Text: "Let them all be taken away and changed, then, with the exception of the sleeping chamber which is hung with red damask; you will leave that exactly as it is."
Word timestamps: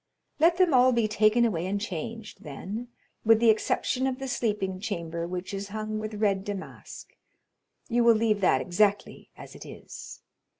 "Let 0.39 0.57
them 0.57 0.73
all 0.73 0.91
be 0.91 1.07
taken 1.07 1.45
away 1.45 1.67
and 1.67 1.79
changed, 1.79 2.41
then, 2.41 2.87
with 3.23 3.39
the 3.39 3.51
exception 3.51 4.07
of 4.07 4.17
the 4.17 4.27
sleeping 4.27 4.79
chamber 4.79 5.27
which 5.27 5.53
is 5.53 5.67
hung 5.67 5.99
with 5.99 6.15
red 6.15 6.43
damask; 6.43 7.15
you 7.87 8.03
will 8.03 8.15
leave 8.15 8.41
that 8.41 8.61
exactly 8.61 9.29
as 9.37 9.53
it 9.53 9.63
is." 9.63 10.21